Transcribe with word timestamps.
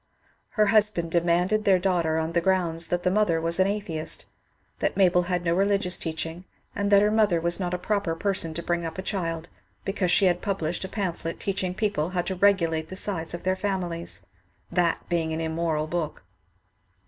Her 0.57 0.65
husband 0.65 1.11
demanded 1.11 1.63
their 1.63 1.77
daughter 1.77 2.17
on 2.17 2.31
the 2.33 2.41
grounds 2.41 2.87
that 2.87 3.03
the 3.03 3.11
mother 3.11 3.39
was 3.39 3.59
an 3.59 3.67
atheist, 3.67 4.25
that 4.79 4.97
Mabel 4.97 5.21
had 5.29 5.45
no 5.45 5.53
religious 5.53 5.99
teaching, 5.99 6.43
and 6.75 6.89
that 6.91 7.03
her 7.03 7.11
mother 7.11 7.39
was 7.39 7.59
not 7.59 7.75
a 7.75 7.77
proper 7.77 8.15
person 8.15 8.55
to 8.55 8.63
bring 8.63 8.83
up 8.83 8.97
a 8.97 9.03
child, 9.03 9.47
because 9.85 10.09
she 10.09 10.25
had 10.25 10.41
published 10.41 10.83
a 10.83 10.89
pam 10.89 11.13
phlet 11.13 11.37
teaching 11.39 11.75
people 11.75 12.09
how 12.09 12.23
to 12.23 12.33
regulate 12.35 12.87
the 12.89 12.95
size 12.95 13.35
of 13.35 13.43
their 13.43 13.55
fam 13.55 13.81
ilies, 13.83 14.23
that 14.71 15.07
being 15.07 15.33
an 15.33 15.39
immoral 15.39 15.85
book. 15.85 16.23